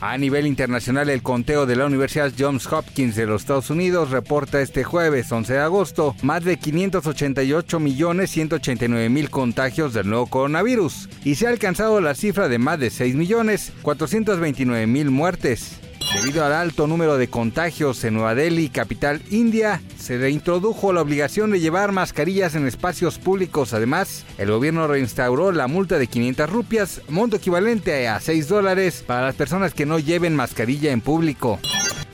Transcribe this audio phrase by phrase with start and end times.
[0.00, 4.62] A nivel internacional, el conteo de la Universidad Johns Hopkins de los Estados Unidos reporta
[4.62, 11.50] este jueves 11 de agosto más de 588.189.000 contagios del nuevo coronavirus y se ha
[11.50, 15.89] alcanzado la cifra de más de 6.429.000 muertes.
[16.12, 21.52] Debido al alto número de contagios en Nueva Delhi, capital india, se reintrodujo la obligación
[21.52, 23.74] de llevar mascarillas en espacios públicos.
[23.74, 29.22] Además, el gobierno reinstauró la multa de 500 rupias, monto equivalente a 6 dólares, para
[29.22, 31.60] las personas que no lleven mascarilla en público.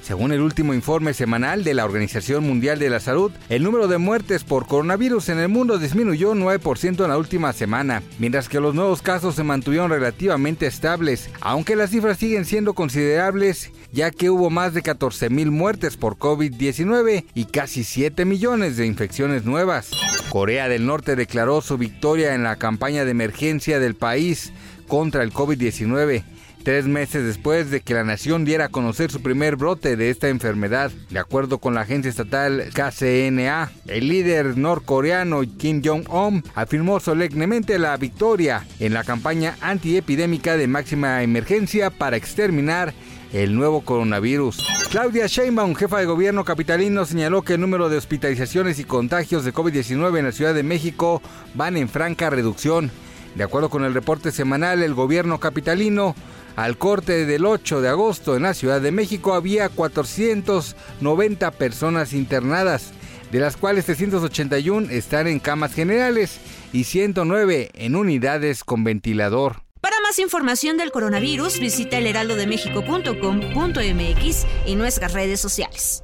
[0.06, 3.98] Según el último informe semanal de la Organización Mundial de la Salud, el número de
[3.98, 8.72] muertes por coronavirus en el mundo disminuyó 9% en la última semana, mientras que los
[8.72, 14.48] nuevos casos se mantuvieron relativamente estables, aunque las cifras siguen siendo considerables, ya que hubo
[14.48, 19.90] más de 14.000 muertes por COVID-19 y casi 7 millones de infecciones nuevas.
[20.30, 24.52] Corea del Norte declaró su victoria en la campaña de emergencia del país
[24.86, 26.22] contra el COVID-19
[26.66, 30.30] tres meses después de que la nación diera a conocer su primer brote de esta
[30.30, 30.90] enfermedad.
[31.10, 37.96] De acuerdo con la agencia estatal KCNA, el líder norcoreano Kim Jong-un afirmó solemnemente la
[37.96, 42.92] victoria en la campaña antiepidémica de máxima emergencia para exterminar
[43.32, 44.66] el nuevo coronavirus.
[44.90, 49.54] Claudia Sheinbaum, jefa de gobierno capitalino, señaló que el número de hospitalizaciones y contagios de
[49.54, 51.22] COVID-19 en la Ciudad de México
[51.54, 52.90] van en franca reducción.
[53.36, 56.16] De acuerdo con el reporte semanal, el gobierno capitalino
[56.56, 62.90] al corte del 8 de agosto en la Ciudad de México había 490 personas internadas,
[63.30, 66.40] de las cuales 381 están en camas generales
[66.72, 69.62] y 109 en unidades con ventilador.
[69.80, 76.02] Para más información del coronavirus, visita elheraldodemexico.com.mx y nuestras redes sociales.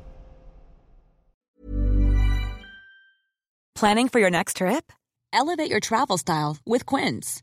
[3.75, 4.93] Planning for your next trip?
[5.33, 7.43] Elevate your travel style with Quince.